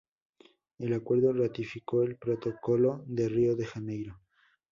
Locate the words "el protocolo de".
2.01-3.29